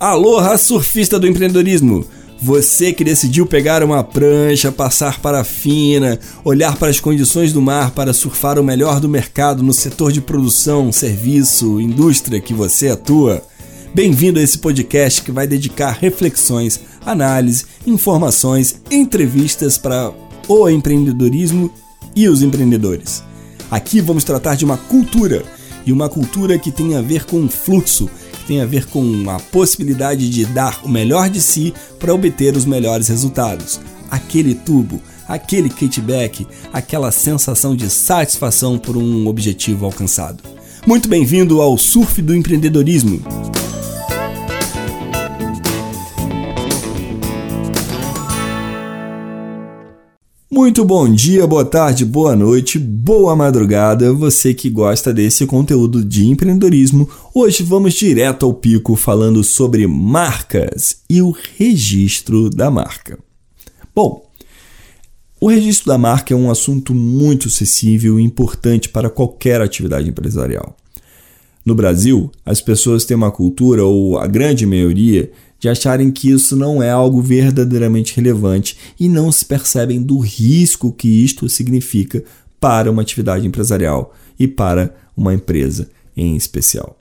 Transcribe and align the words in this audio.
Aloha, 0.00 0.56
surfista 0.56 1.18
do 1.18 1.26
empreendedorismo! 1.28 2.06
Você 2.40 2.90
que 2.90 3.04
decidiu 3.04 3.44
pegar 3.44 3.82
uma 3.82 4.02
prancha, 4.02 4.72
passar 4.72 5.20
para 5.20 5.40
a 5.40 5.44
fina, 5.44 6.18
olhar 6.42 6.74
para 6.76 6.88
as 6.88 6.98
condições 6.98 7.52
do 7.52 7.60
mar 7.60 7.90
para 7.90 8.14
surfar 8.14 8.58
o 8.58 8.64
melhor 8.64 8.98
do 8.98 9.10
mercado 9.10 9.62
no 9.62 9.74
setor 9.74 10.10
de 10.10 10.22
produção, 10.22 10.90
serviço, 10.90 11.78
indústria 11.78 12.40
que 12.40 12.54
você 12.54 12.88
atua. 12.88 13.42
Bem-vindo 13.94 14.40
a 14.40 14.42
esse 14.42 14.56
podcast 14.56 15.20
que 15.20 15.30
vai 15.30 15.46
dedicar 15.46 15.90
reflexões, 15.90 16.80
análise, 17.04 17.66
informações, 17.86 18.80
entrevistas 18.90 19.76
para 19.76 20.10
o 20.48 20.66
empreendedorismo 20.70 21.70
e 22.16 22.26
os 22.26 22.40
empreendedores. 22.40 23.22
Aqui 23.70 24.00
vamos 24.00 24.24
tratar 24.24 24.54
de 24.54 24.64
uma 24.64 24.78
cultura 24.78 25.44
e 25.84 25.92
uma 25.92 26.08
cultura 26.08 26.58
que 26.58 26.72
tem 26.72 26.96
a 26.96 27.02
ver 27.02 27.26
com 27.26 27.46
fluxo 27.50 28.08
tem 28.44 28.60
a 28.60 28.66
ver 28.66 28.86
com 28.86 29.28
a 29.28 29.38
possibilidade 29.38 30.28
de 30.28 30.44
dar 30.46 30.80
o 30.84 30.88
melhor 30.88 31.28
de 31.28 31.40
si 31.40 31.72
para 31.98 32.14
obter 32.14 32.56
os 32.56 32.64
melhores 32.64 33.08
resultados. 33.08 33.80
Aquele 34.10 34.54
tubo, 34.54 35.00
aquele 35.28 35.68
kickback, 35.68 36.46
aquela 36.72 37.12
sensação 37.12 37.76
de 37.76 37.88
satisfação 37.88 38.78
por 38.78 38.96
um 38.96 39.26
objetivo 39.26 39.86
alcançado. 39.86 40.42
Muito 40.86 41.08
bem-vindo 41.08 41.60
ao 41.60 41.76
Surf 41.76 42.20
do 42.22 42.34
Empreendedorismo. 42.34 43.22
Muito 50.62 50.84
bom 50.84 51.10
dia, 51.10 51.46
boa 51.46 51.64
tarde, 51.64 52.04
boa 52.04 52.36
noite, 52.36 52.78
boa 52.78 53.34
madrugada, 53.34 54.12
você 54.12 54.52
que 54.52 54.68
gosta 54.68 55.10
desse 55.10 55.46
conteúdo 55.46 56.04
de 56.04 56.26
empreendedorismo. 56.26 57.08
Hoje 57.34 57.62
vamos 57.62 57.94
direto 57.94 58.44
ao 58.44 58.52
pico 58.52 58.94
falando 58.94 59.42
sobre 59.42 59.86
marcas 59.86 60.98
e 61.08 61.22
o 61.22 61.34
registro 61.56 62.50
da 62.50 62.70
marca. 62.70 63.18
Bom, 63.96 64.30
o 65.40 65.48
registro 65.48 65.86
da 65.86 65.96
marca 65.96 66.34
é 66.34 66.36
um 66.36 66.50
assunto 66.50 66.94
muito 66.94 67.48
acessível 67.48 68.20
e 68.20 68.22
importante 68.22 68.90
para 68.90 69.08
qualquer 69.08 69.62
atividade 69.62 70.10
empresarial. 70.10 70.76
No 71.64 71.74
Brasil, 71.74 72.30
as 72.44 72.60
pessoas 72.60 73.04
têm 73.04 73.16
uma 73.16 73.30
cultura, 73.30 73.84
ou 73.84 74.18
a 74.18 74.26
grande 74.26 74.64
maioria, 74.64 75.30
de 75.58 75.68
acharem 75.68 76.10
que 76.10 76.30
isso 76.30 76.56
não 76.56 76.82
é 76.82 76.90
algo 76.90 77.20
verdadeiramente 77.20 78.16
relevante 78.16 78.76
e 78.98 79.08
não 79.08 79.30
se 79.30 79.44
percebem 79.44 80.02
do 80.02 80.18
risco 80.18 80.90
que 80.90 81.06
isto 81.06 81.48
significa 81.48 82.24
para 82.58 82.90
uma 82.90 83.02
atividade 83.02 83.46
empresarial 83.46 84.14
e 84.38 84.48
para 84.48 84.94
uma 85.14 85.34
empresa 85.34 85.90
em 86.16 86.34
especial. 86.34 86.98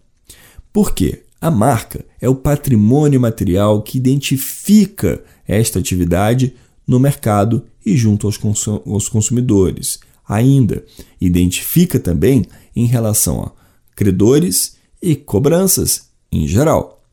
Por 0.73 0.93
quê? 0.93 1.23
A 1.41 1.49
marca 1.49 2.03
é 2.19 2.27
o 2.27 2.35
patrimônio 2.35 3.19
material 3.19 3.81
que 3.81 3.97
identifica 3.97 5.23
esta 5.47 5.79
atividade 5.79 6.53
no 6.85 6.99
mercado 6.99 7.63
e 7.85 7.95
junto 7.95 8.27
aos, 8.27 9.07
consumidores. 9.07 9.99
Ainda 10.27 10.83
identifica 11.19 11.97
também 11.97 12.45
em 12.75 12.85
relação 12.85 13.41
a 13.41 13.58
credores 13.99 14.77
e 15.01 15.13
cobranças 15.13 16.03
em 16.31 16.47
geral. 16.47 17.03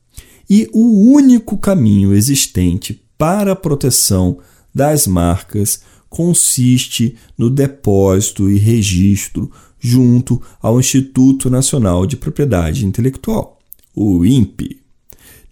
E 0.49 0.71
o 0.73 1.11
único 1.11 1.59
caminho 1.59 2.15
existente 2.15 3.03
para 3.19 3.53
a 3.53 3.57
proteção 3.57 4.39
das 4.73 5.05
marcas 5.05 5.81
consiste 6.09 7.17
no 7.37 7.51
depósito 7.51 8.49
e 8.49 8.57
registro 8.57 9.51
junto 9.81 10.41
ao 10.63 10.79
Instituto 10.79 11.51
Nacional 11.51 12.07
de 12.07 12.17
Propriedade 12.17 12.87
Intelectual, 12.87 13.59
o 13.93 14.25
INPE. 14.25 14.81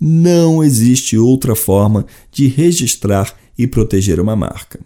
Não 0.00 0.62
existe 0.62 1.18
outra 1.18 1.56
forma 1.56 2.06
de 2.30 2.46
registrar 2.46 3.34
e 3.58 3.66
proteger 3.66 4.20
uma 4.20 4.36
marca. 4.36 4.78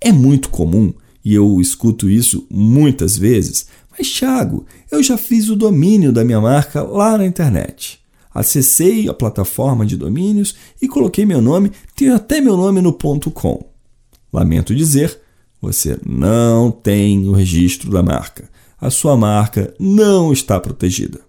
É 0.00 0.10
muito 0.10 0.48
comum, 0.48 0.92
e 1.24 1.32
eu 1.32 1.60
escuto 1.60 2.10
isso 2.10 2.44
muitas 2.50 3.16
vezes, 3.16 3.68
mas 3.96 4.10
Thiago, 4.10 4.66
eu 4.90 5.02
já 5.02 5.16
fiz 5.16 5.48
o 5.48 5.56
domínio 5.56 6.12
da 6.12 6.24
minha 6.24 6.40
marca 6.40 6.82
lá 6.82 7.16
na 7.16 7.26
internet 7.26 8.04
acessei 8.36 9.08
a 9.08 9.14
plataforma 9.14 9.86
de 9.86 9.96
domínios 9.96 10.54
e 10.80 10.86
coloquei 10.86 11.24
meu 11.24 11.40
nome, 11.40 11.72
tenho 11.94 12.14
até 12.14 12.38
meu 12.38 12.54
nome 12.56 12.82
no 12.82 12.92
.com. 12.92 13.64
Lamento 14.30 14.74
dizer, 14.74 15.18
você 15.60 15.98
não 16.04 16.70
tem 16.70 17.26
o 17.26 17.32
registro 17.32 17.90
da 17.90 18.02
marca. 18.02 18.50
A 18.78 18.90
sua 18.90 19.16
marca 19.16 19.72
não 19.80 20.34
está 20.34 20.60
protegida. 20.60 21.20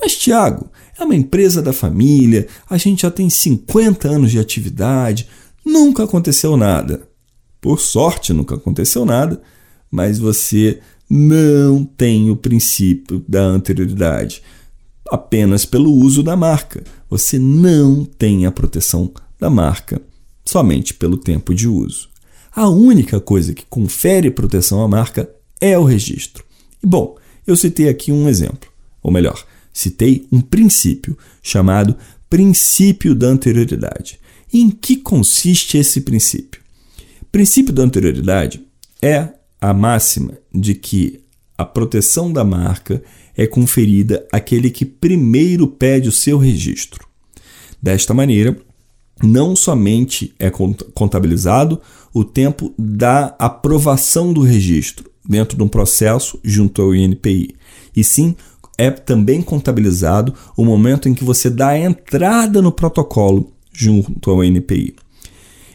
Mas, 0.00 0.16
Tiago, 0.16 0.68
é 0.98 1.04
uma 1.04 1.14
empresa 1.14 1.62
da 1.62 1.72
família, 1.72 2.48
a 2.68 2.76
gente 2.76 3.02
já 3.02 3.10
tem 3.10 3.30
50 3.30 4.08
anos 4.08 4.32
de 4.32 4.40
atividade, 4.40 5.28
nunca 5.64 6.02
aconteceu 6.02 6.56
nada. 6.56 7.08
Por 7.60 7.78
sorte, 7.78 8.32
nunca 8.32 8.56
aconteceu 8.56 9.04
nada, 9.04 9.40
mas 9.88 10.18
você 10.18 10.80
não 11.14 11.84
tem 11.84 12.30
o 12.30 12.36
princípio 12.36 13.22
da 13.28 13.42
anterioridade 13.42 14.42
apenas 15.10 15.66
pelo 15.66 15.92
uso 15.92 16.22
da 16.22 16.34
marca. 16.34 16.82
Você 17.10 17.38
não 17.38 18.02
tem 18.02 18.46
a 18.46 18.50
proteção 18.50 19.12
da 19.38 19.50
marca 19.50 20.00
somente 20.42 20.94
pelo 20.94 21.18
tempo 21.18 21.54
de 21.54 21.68
uso. 21.68 22.08
A 22.50 22.66
única 22.66 23.20
coisa 23.20 23.52
que 23.52 23.66
confere 23.66 24.30
proteção 24.30 24.82
à 24.82 24.88
marca 24.88 25.28
é 25.60 25.78
o 25.78 25.84
registro. 25.84 26.42
E 26.82 26.86
bom, 26.86 27.18
eu 27.46 27.56
citei 27.56 27.90
aqui 27.90 28.10
um 28.10 28.26
exemplo, 28.26 28.70
ou 29.02 29.12
melhor, 29.12 29.44
citei 29.70 30.26
um 30.32 30.40
princípio 30.40 31.16
chamado 31.42 31.94
princípio 32.30 33.14
da 33.14 33.26
anterioridade. 33.26 34.18
E 34.50 34.62
em 34.62 34.70
que 34.70 34.96
consiste 34.96 35.76
esse 35.76 36.00
princípio? 36.00 36.62
O 37.20 37.26
princípio 37.26 37.74
da 37.74 37.82
anterioridade 37.82 38.64
é 39.02 39.28
a 39.62 39.72
máxima 39.72 40.32
de 40.52 40.74
que 40.74 41.20
a 41.56 41.64
proteção 41.64 42.32
da 42.32 42.44
marca 42.44 43.00
é 43.36 43.46
conferida 43.46 44.26
àquele 44.32 44.68
que 44.68 44.84
primeiro 44.84 45.68
pede 45.68 46.08
o 46.08 46.12
seu 46.12 46.36
registro. 46.36 47.06
Desta 47.80 48.12
maneira, 48.12 48.58
não 49.22 49.54
somente 49.54 50.34
é 50.36 50.50
contabilizado 50.50 51.80
o 52.12 52.24
tempo 52.24 52.74
da 52.76 53.36
aprovação 53.38 54.32
do 54.32 54.42
registro 54.42 55.08
dentro 55.24 55.56
de 55.56 55.62
um 55.62 55.68
processo 55.68 56.40
junto 56.42 56.82
ao 56.82 56.92
INPI, 56.92 57.54
e 57.94 58.02
sim 58.02 58.34
é 58.76 58.90
também 58.90 59.40
contabilizado 59.40 60.34
o 60.56 60.64
momento 60.64 61.08
em 61.08 61.14
que 61.14 61.22
você 61.22 61.48
dá 61.48 61.68
a 61.68 61.78
entrada 61.78 62.60
no 62.60 62.72
protocolo 62.72 63.52
junto 63.72 64.28
ao 64.28 64.42
INPI. 64.42 64.96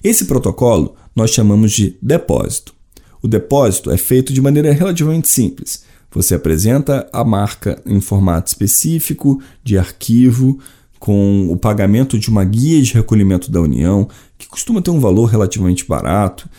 Esse 0.03 0.25
protocolo 0.25 0.95
nós 1.15 1.31
chamamos 1.31 1.71
de 1.71 1.97
depósito. 2.01 2.76
O 3.21 3.27
depósito 3.27 3.91
é 3.91 3.97
feito 3.97 4.31
de 4.33 4.41
maneira 4.41 4.71
relativamente 4.71 5.27
simples. 5.27 5.83
Você 6.11 6.35
apresenta 6.35 7.07
a 7.11 7.23
marca 7.23 7.81
em 7.85 7.99
formato 7.99 8.47
específico 8.47 9.41
de 9.63 9.77
arquivo, 9.77 10.59
com 10.99 11.47
o 11.51 11.57
pagamento 11.57 12.17
de 12.17 12.29
uma 12.29 12.43
guia 12.43 12.81
de 12.81 12.93
recolhimento 12.93 13.51
da 13.51 13.61
União, 13.61 14.07
que 14.37 14.47
costuma 14.47 14.81
ter 14.81 14.91
um 14.91 14.99
valor 14.99 15.25
relativamente 15.25 15.85
barato, 15.85 16.49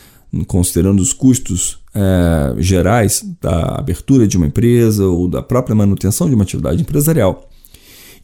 considerando 0.47 1.01
os 1.01 1.13
custos 1.13 1.79
é, 1.95 2.55
gerais 2.63 3.25
da 3.41 3.77
abertura 3.77 4.29
de 4.29 4.37
uma 4.37 4.47
empresa 4.47 5.07
ou 5.07 5.27
da 5.27 5.43
própria 5.43 5.75
manutenção 5.75 6.29
de 6.29 6.35
uma 6.35 6.45
atividade 6.45 6.83
empresarial. 6.83 7.49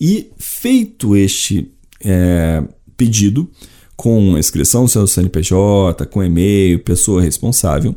E 0.00 0.30
feito 0.38 1.16
este 1.16 1.70
é, 2.04 2.62
pedido, 2.96 3.48
com 3.96 4.36
inscrição 4.38 4.82
no 4.82 4.88
seu 4.88 5.06
CNPJ, 5.06 6.06
com 6.06 6.22
e-mail, 6.22 6.80
pessoa 6.80 7.22
responsável, 7.22 7.94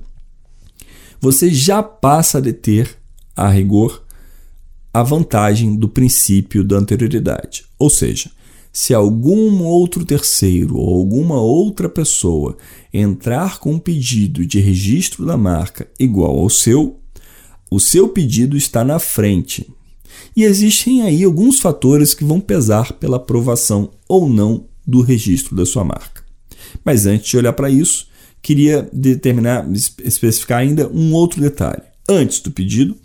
você 1.19 1.53
já 1.53 1.81
passa 1.81 2.37
a 2.37 2.41
deter 2.41 2.97
a 3.35 3.49
rigor, 3.49 4.03
a 4.93 5.03
vantagem 5.03 5.75
do 5.75 5.87
princípio 5.87 6.63
da 6.63 6.77
anterioridade. 6.77 7.65
Ou 7.77 7.89
seja, 7.89 8.31
se 8.73 8.93
algum 8.93 9.63
outro 9.63 10.05
terceiro 10.05 10.77
ou 10.77 10.97
alguma 10.97 11.39
outra 11.39 11.89
pessoa 11.89 12.57
entrar 12.93 13.59
com 13.59 13.73
um 13.73 13.79
pedido 13.79 14.45
de 14.45 14.59
registro 14.59 15.25
da 15.25 15.35
marca 15.35 15.87
igual 15.99 16.37
ao 16.37 16.49
seu, 16.49 16.99
o 17.69 17.79
seu 17.79 18.07
pedido 18.09 18.55
está 18.55 18.83
na 18.83 18.99
frente. 18.99 19.67
E 20.35 20.43
existem 20.43 21.01
aí 21.01 21.23
alguns 21.23 21.59
fatores 21.59 22.13
que 22.13 22.23
vão 22.23 22.39
pesar 22.39 22.93
pela 22.93 23.17
aprovação 23.17 23.91
ou 24.07 24.29
não 24.29 24.65
do 24.85 25.01
registro 25.01 25.55
da 25.55 25.65
sua 25.65 25.83
marca. 25.83 26.23
Mas 26.83 27.05
antes 27.05 27.29
de 27.29 27.37
olhar 27.37 27.53
para 27.53 27.69
isso, 27.69 28.07
queria 28.41 28.87
determinar, 28.93 29.67
especificar 29.71 30.59
ainda 30.59 30.89
um 30.89 31.13
outro 31.13 31.41
detalhe. 31.41 31.81
Antes 32.07 32.39
do 32.39 32.51
pedido, 32.51 32.95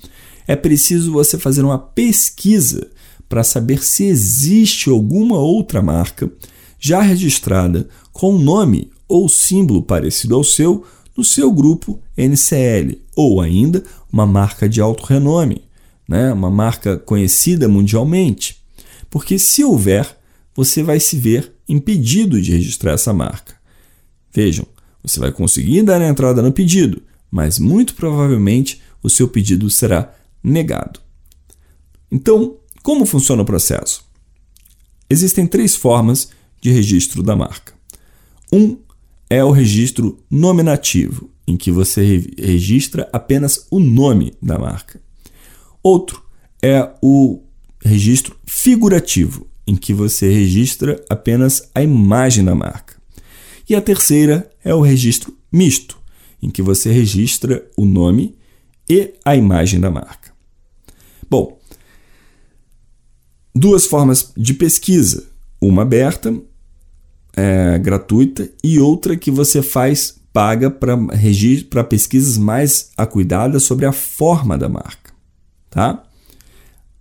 é 0.47 0.55
preciso 0.55 1.13
você 1.13 1.39
fazer 1.39 1.63
uma 1.63 1.79
pesquisa 1.79 2.89
para 3.29 3.43
saber 3.43 3.83
se 3.83 4.05
existe 4.05 4.91
alguma 4.91 5.39
outra 5.39 5.81
marca 5.81 6.31
já 6.79 7.01
registrada 7.01 7.89
com 8.13 8.39
nome 8.39 8.91
ou 9.09 9.29
símbolo 9.29 9.83
parecido 9.83 10.35
ao 10.35 10.45
seu 10.45 10.85
no 11.17 11.23
seu 11.23 11.53
grupo 11.53 12.01
NCL, 12.17 12.99
ou 13.15 13.41
ainda 13.41 13.85
uma 14.11 14.27
marca 14.27 14.69
de 14.69 14.81
alto 14.81 15.05
renome, 15.05 15.63
né? 16.09 16.33
uma 16.33 16.51
marca 16.51 16.97
conhecida 16.97 17.69
mundialmente. 17.69 18.57
Porque 19.11 19.39
se 19.39 19.63
houver, 19.63 20.17
você 20.55 20.83
vai 20.83 20.99
se 20.99 21.17
ver 21.17 21.53
impedido 21.69 22.41
de 22.41 22.53
registrar 22.53 22.93
essa 22.93 23.13
marca. 23.13 23.55
Vejam, 24.33 24.67
você 25.03 25.19
vai 25.19 25.33
conseguir 25.33 25.83
dar 25.83 26.01
entrada 26.01 26.41
no 26.43 26.53
pedido, 26.53 27.03
mas 27.31 27.59
muito 27.59 27.95
provavelmente 27.95 28.81
o 29.03 29.11
seu 29.11 29.27
pedido 29.27 29.69
será 29.69 30.15
negado. 30.43 31.01
Então, 32.11 32.57
como 32.83 33.07
funciona 33.07 33.43
o 33.43 33.47
processo? 33.47 34.05
Existem 35.09 35.47
três 35.47 35.75
formas 35.75 36.31
de 36.61 36.71
registro 36.71 37.23
da 37.23 37.35
marca. 37.35 37.73
Um 38.53 38.77
é 39.29 39.43
o 39.43 39.51
registro 39.51 40.19
nominativo, 40.31 41.31
em 41.47 41.57
que 41.57 41.71
você 41.71 42.23
registra 42.39 43.09
apenas 43.13 43.67
o 43.71 43.81
nome 43.81 44.35
da 44.43 44.59
marca. 44.59 45.01
Outro 45.83 46.23
é 46.63 46.91
o 47.03 47.43
registro 47.83 48.37
figurativo, 48.47 49.47
em 49.67 49.75
que 49.75 49.95
você 49.95 50.31
registra 50.31 51.03
apenas 51.09 51.71
a 51.75 51.83
imagem 51.83 52.45
da 52.45 52.55
marca. 52.55 52.95
E 53.69 53.75
a 53.75 53.81
terceira 53.81 54.52
é 54.65 54.75
o 54.75 54.81
registro 54.81 55.37
misto, 55.51 55.99
em 56.43 56.51
que 56.51 56.63
você 56.63 56.91
registra 56.91 57.65
o 57.77 57.85
nome 57.85 58.37
e 58.89 59.15
a 59.25 59.37
imagem 59.37 59.81
da 59.81 59.91
marca. 59.91 60.33
Bom, 61.29 61.59
duas 63.55 63.87
formas 63.87 64.33
de 64.37 64.55
pesquisa, 64.55 65.29
uma 65.61 65.83
aberta, 65.83 66.35
é, 67.35 67.79
gratuita, 67.79 68.51
e 68.63 68.79
outra 68.79 69.17
que 69.17 69.31
você 69.31 69.63
faz 69.63 70.21
paga 70.33 70.71
para 70.71 71.85
pesquisas 71.85 72.39
mais 72.39 72.91
acuidadas 72.97 73.63
sobre 73.63 73.85
a 73.85 73.93
forma 73.93 74.57
da 74.57 74.69
marca. 74.69 75.13
Tá? 75.69 76.03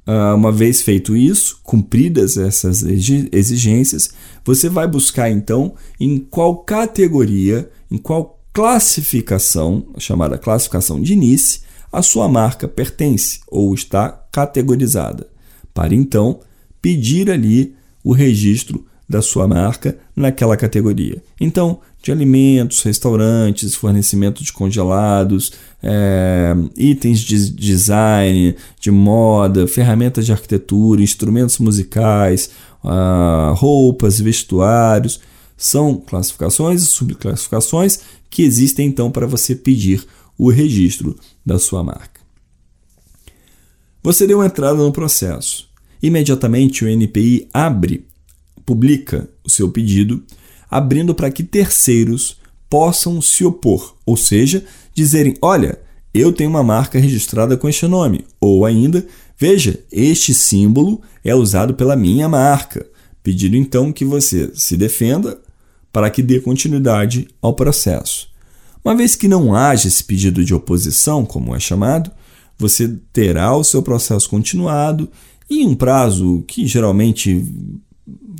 Uh, 0.07 0.35
uma 0.35 0.51
vez 0.51 0.81
feito 0.81 1.15
isso, 1.15 1.59
cumpridas 1.63 2.35
essas 2.35 2.81
exigências, 2.83 4.11
você 4.43 4.67
vai 4.67 4.87
buscar 4.87 5.29
então 5.29 5.75
em 5.99 6.17
qual 6.17 6.57
categoria, 6.57 7.69
em 7.89 7.97
qual 7.97 8.41
classificação, 8.51 9.85
chamada 9.99 10.37
classificação 10.37 10.99
de 10.99 11.15
Nice, 11.15 11.61
a 11.91 12.01
sua 12.01 12.27
marca 12.27 12.67
pertence 12.67 13.41
ou 13.47 13.73
está 13.73 14.09
categorizada, 14.31 15.27
para 15.73 15.93
então 15.93 16.39
pedir 16.81 17.29
ali 17.29 17.75
o 18.03 18.11
registro 18.11 18.85
da 19.07 19.21
sua 19.21 19.47
marca 19.47 19.97
naquela 20.15 20.55
categoria. 20.55 21.21
Então, 21.39 21.79
de 22.01 22.11
alimentos, 22.11 22.81
restaurantes, 22.81 23.75
fornecimento 23.75 24.43
de 24.43 24.53
congelados, 24.53 25.51
é, 25.83 26.53
itens 26.77 27.19
de 27.19 27.49
design, 27.49 28.55
de 28.79 28.91
moda, 28.91 29.67
ferramentas 29.67 30.25
de 30.25 30.31
arquitetura, 30.31 31.01
instrumentos 31.01 31.57
musicais, 31.57 32.51
uh, 32.83 33.53
roupas, 33.53 34.19
vestuários. 34.19 35.19
São 35.57 35.95
classificações 35.95 36.83
e 36.83 36.85
subclassificações 36.87 37.99
que 38.29 38.43
existem 38.43 38.87
então 38.87 39.11
para 39.11 39.27
você 39.27 39.55
pedir 39.55 40.05
o 40.37 40.49
registro 40.49 41.15
da 41.45 41.59
sua 41.59 41.83
marca. 41.83 42.21
Você 44.03 44.25
deu 44.25 44.43
entrada 44.43 44.77
no 44.77 44.91
processo. 44.91 45.69
Imediatamente 46.01 46.83
o 46.83 46.89
NPI 46.89 47.47
abre, 47.53 48.07
publica 48.65 49.29
o 49.43 49.49
seu 49.49 49.69
pedido 49.69 50.23
abrindo 50.69 51.13
para 51.13 51.29
que 51.29 51.43
terceiros 51.43 52.37
possam 52.69 53.21
se 53.21 53.43
opor, 53.43 53.97
ou 54.05 54.15
seja, 54.15 54.63
dizerem: 54.93 55.35
olha, 55.41 55.79
eu 56.13 56.31
tenho 56.31 56.49
uma 56.49 56.63
marca 56.63 56.99
registrada 56.99 57.55
com 57.55 57.69
este 57.69 57.87
nome, 57.87 58.25
ou 58.39 58.65
ainda, 58.65 59.05
veja, 59.37 59.79
este 59.91 60.33
símbolo 60.33 61.01
é 61.23 61.33
usado 61.33 61.73
pela 61.73 61.95
minha 61.95 62.27
marca, 62.27 62.85
pedindo 63.23 63.55
então 63.55 63.91
que 63.91 64.03
você 64.03 64.51
se 64.53 64.75
defenda 64.75 65.39
para 65.91 66.09
que 66.09 66.21
dê 66.21 66.39
continuidade 66.39 67.27
ao 67.41 67.53
processo. 67.53 68.29
Uma 68.83 68.95
vez 68.95 69.15
que 69.15 69.27
não 69.27 69.53
haja 69.53 69.87
esse 69.87 70.03
pedido 70.03 70.43
de 70.43 70.53
oposição, 70.53 71.25
como 71.25 71.55
é 71.55 71.59
chamado, 71.59 72.11
você 72.57 72.95
terá 73.13 73.55
o 73.55 73.63
seu 73.63 73.81
processo 73.81 74.29
continuado 74.29 75.09
em 75.49 75.67
um 75.67 75.75
prazo 75.75 76.43
que 76.47 76.65
geralmente 76.65 77.45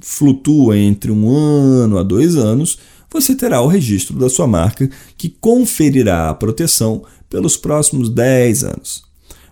flutua 0.02 0.78
entre 0.78 1.12
um 1.12 1.30
ano 1.30 1.98
a 1.98 2.04
dois 2.04 2.36
anos, 2.36 2.80
você 3.12 3.36
terá 3.36 3.62
o 3.62 3.68
registro 3.68 4.18
da 4.18 4.30
sua 4.30 4.48
marca 4.48 4.90
que 5.18 5.30
conferirá 5.30 6.30
a 6.30 6.34
proteção 6.34 7.04
pelos 7.30 7.58
próximos 7.58 8.10
10 8.10 8.64
anos. 8.64 9.04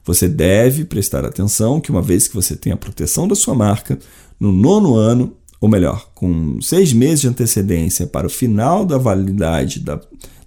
Você 0.06 0.28
deve 0.28 0.86
prestar 0.86 1.26
atenção 1.26 1.80
que, 1.80 1.92
uma 1.92 2.02
vez 2.02 2.28
que 2.28 2.36
você 2.36 2.56
tem 2.56 2.72
a 2.72 2.78
proteção 2.78 3.28
da 3.28 3.36
sua 3.36 3.54
marca, 3.54 4.00
no 4.40 4.52
nono 4.52 4.96
ano, 4.96 5.36
ou 5.60 5.68
melhor, 5.68 6.10
com 6.16 6.60
seis 6.62 6.94
meses 6.94 7.22
de 7.22 7.28
antecedência 7.28 8.08
para 8.08 8.26
o 8.26 8.30
final 8.30 8.86
da 8.86 8.98
validade 8.98 9.82
da, 9.82 10.00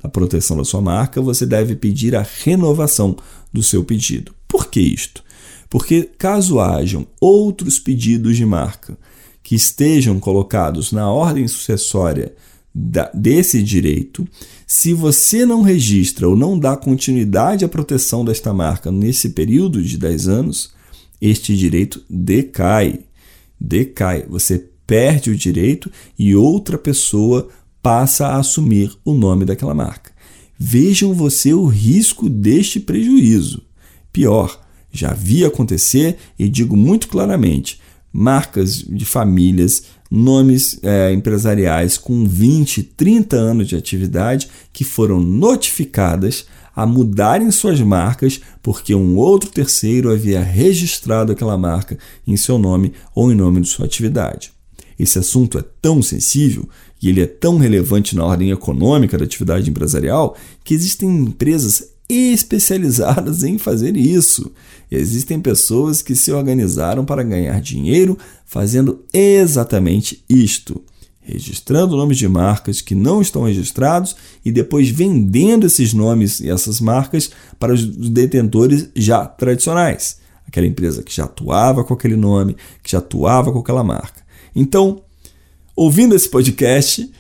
da 0.03 0.09
proteção 0.09 0.57
da 0.57 0.65
sua 0.65 0.81
marca, 0.81 1.21
você 1.21 1.45
deve 1.45 1.77
pedir 1.77 2.17
a 2.17 2.27
renovação 2.43 3.15
do 3.53 3.63
seu 3.63 3.85
pedido. 3.85 4.35
Por 4.49 4.67
que 4.69 4.81
isto? 4.81 5.23
Porque 5.69 6.11
caso 6.19 6.59
hajam 6.59 7.07
outros 7.21 7.79
pedidos 7.79 8.37
de 8.37 8.45
marca 8.45 8.97
que 9.43 9.55
estejam 9.55 10.19
colocados 10.19 10.93
na 10.93 11.11
ordem 11.11 11.47
sucessória 11.47 12.33
desse 12.75 13.63
direito, 13.63 14.27
se 14.67 14.95
você 14.95 15.45
não 15.45 15.63
registra 15.63 16.29
ou 16.29 16.35
não 16.35 16.59
dá 16.59 16.77
continuidade 16.77 17.65
à 17.65 17.69
proteção 17.69 18.25
desta 18.25 18.53
marca 18.53 18.91
nesse 18.91 19.31
período 19.31 19.83
de 19.83 19.99
10 19.99 20.29
anos, 20.29 20.73
este 21.21 21.57
direito 21.57 22.03
decai. 22.09 23.01
Decai. 23.61 24.27
Você 24.29 24.67
perde 24.87 25.31
o 25.31 25.37
direito 25.37 25.91
e 26.19 26.35
outra 26.35 26.79
pessoa 26.79 27.49
passa 27.83 28.29
a 28.29 28.39
assumir 28.39 28.93
o 29.05 29.13
nome 29.13 29.45
daquela 29.45 29.75
marca. 29.75 30.13
Vejam 30.59 31.13
você 31.13 31.53
o 31.53 31.67
risco 31.67 32.29
deste 32.29 32.81
prejuízo. 32.81 33.63
Pior, 34.13 34.61
já 34.93 35.13
vi 35.13 35.45
acontecer 35.45 36.17
e 36.39 36.49
digo 36.49 36.77
muito 36.77 37.09
claramente: 37.09 37.81
marcas 38.13 38.77
de 38.77 39.05
famílias, 39.05 39.85
nomes 40.15 40.79
é, 40.83 41.11
empresariais 41.11 41.97
com 41.97 42.27
20, 42.27 42.83
30 42.83 43.35
anos 43.35 43.67
de 43.67 43.75
atividade 43.75 44.47
que 44.71 44.85
foram 44.85 45.19
notificadas 45.19 46.45
a 46.77 46.85
mudarem 46.85 47.51
suas 47.51 47.81
marcas 47.81 48.39
porque 48.63 48.95
um 48.95 49.17
outro 49.17 49.51
terceiro 49.51 50.13
havia 50.13 50.43
registrado 50.43 51.33
aquela 51.33 51.57
marca 51.57 51.97
em 52.27 52.37
seu 52.37 52.59
nome 52.59 52.93
ou 53.15 53.33
em 53.33 53.35
nome 53.35 53.63
de 53.63 53.69
sua 53.69 53.87
atividade. 53.87 54.53
Esse 54.99 55.19
assunto 55.19 55.59
é 55.59 55.65
tão 55.81 56.03
sensível 56.03 56.69
e 57.01 57.09
ele 57.09 57.23
é 57.23 57.27
tão 57.27 57.57
relevante 57.57 58.15
na 58.15 58.25
ordem 58.25 58.51
econômica 58.51 59.17
da 59.17 59.25
atividade 59.25 59.71
empresarial 59.71 60.37
que 60.63 60.75
existem 60.75 61.09
empresas 61.09 61.92
especializadas 62.13 63.43
em 63.43 63.59
fazer 63.59 63.97
isso. 63.97 64.53
Existem 64.91 65.41
pessoas 65.41 66.03
que 66.03 66.15
se 66.15 66.31
organizaram 66.31 67.05
para 67.05 67.23
ganhar 67.23 67.61
dinheiro 67.61 68.19
fazendo 68.45 69.05
exatamente 69.13 70.23
isto, 70.29 70.83
registrando 71.21 71.97
nomes 71.97 72.19
de 72.19 72.29
marcas 72.29 72.81
que 72.81 72.95
não 72.95 73.23
estão 73.23 73.45
registrados 73.45 74.15
e 74.45 74.53
depois 74.53 74.91
vendendo 74.91 75.67
esses 75.67 75.95
nomes 75.95 76.41
e 76.41 76.51
essas 76.51 76.81
marcas 76.81 77.31
para 77.59 77.73
os 77.73 77.85
detentores 77.85 78.91
já 78.95 79.25
tradicionais, 79.25 80.19
aquela 80.47 80.67
empresa 80.67 81.03
que 81.03 81.15
já 81.15 81.25
atuava 81.25 81.85
com 81.85 81.95
aquele 81.95 82.17
nome, 82.17 82.57
que 82.83 82.91
já 82.93 82.99
atuava 82.99 83.51
com 83.53 83.61
aquela 83.61 83.83
marca. 83.83 84.23
Então, 84.55 85.03
ouvindo 85.75 86.15
esse 86.15 86.29
podcast, 86.29 87.11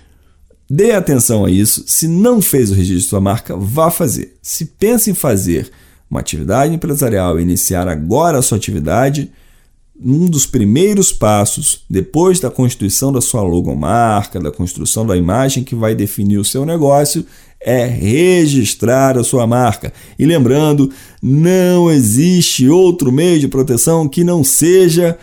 Dê 0.74 0.92
atenção 0.92 1.44
a 1.44 1.50
isso. 1.50 1.84
Se 1.86 2.08
não 2.08 2.40
fez 2.40 2.70
o 2.70 2.74
registro 2.74 3.02
de 3.02 3.08
sua 3.10 3.20
marca, 3.20 3.54
vá 3.54 3.90
fazer. 3.90 4.38
Se 4.40 4.64
pensa 4.64 5.10
em 5.10 5.14
fazer 5.14 5.70
uma 6.10 6.20
atividade 6.20 6.74
empresarial 6.74 7.38
e 7.38 7.42
iniciar 7.42 7.86
agora 7.86 8.38
a 8.38 8.42
sua 8.42 8.56
atividade, 8.56 9.30
um 10.02 10.24
dos 10.24 10.46
primeiros 10.46 11.12
passos, 11.12 11.84
depois 11.90 12.40
da 12.40 12.50
constituição 12.50 13.12
da 13.12 13.20
sua 13.20 13.42
logomarca, 13.42 14.40
da 14.40 14.50
construção 14.50 15.06
da 15.06 15.14
imagem 15.14 15.62
que 15.62 15.74
vai 15.74 15.94
definir 15.94 16.38
o 16.38 16.44
seu 16.44 16.64
negócio, 16.64 17.26
é 17.60 17.84
registrar 17.84 19.18
a 19.18 19.22
sua 19.22 19.46
marca. 19.46 19.92
E 20.18 20.24
lembrando, 20.24 20.90
não 21.22 21.90
existe 21.90 22.66
outro 22.66 23.12
meio 23.12 23.38
de 23.38 23.46
proteção 23.46 24.08
que 24.08 24.24
não 24.24 24.42
seja 24.42 25.18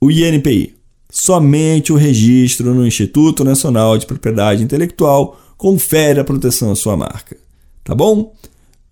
o 0.00 0.08
INPI 0.08 0.73
somente 1.14 1.92
o 1.92 1.96
registro 1.96 2.74
no 2.74 2.84
Instituto 2.84 3.44
Nacional 3.44 3.96
de 3.96 4.04
Propriedade 4.04 4.64
Intelectual 4.64 5.40
confere 5.56 6.18
a 6.18 6.24
proteção 6.24 6.72
à 6.72 6.74
sua 6.76 6.96
marca. 6.96 7.36
Tá 7.84 7.94
bom? 7.94 8.34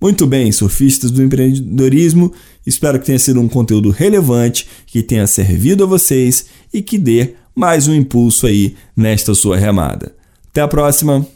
Muito 0.00 0.24
bem, 0.24 0.52
surfistas 0.52 1.10
do 1.10 1.20
empreendedorismo, 1.20 2.32
espero 2.64 3.00
que 3.00 3.06
tenha 3.06 3.18
sido 3.18 3.40
um 3.40 3.48
conteúdo 3.48 3.90
relevante, 3.90 4.68
que 4.86 5.02
tenha 5.02 5.26
servido 5.26 5.82
a 5.82 5.86
vocês 5.86 6.46
e 6.72 6.80
que 6.80 6.96
dê 6.96 7.34
mais 7.56 7.88
um 7.88 7.94
impulso 7.94 8.46
aí 8.46 8.76
nesta 8.96 9.34
sua 9.34 9.56
remada. 9.56 10.14
Até 10.48 10.60
a 10.60 10.68
próxima! 10.68 11.26